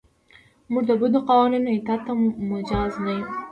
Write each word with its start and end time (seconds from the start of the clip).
موږ 0.71 0.83
د 0.89 0.91
بدو 1.01 1.19
قوانینو 1.29 1.73
اطاعت 1.75 2.01
ته 2.05 2.11
مجاز 2.51 2.93
نه 3.05 3.11
یو. 3.17 3.25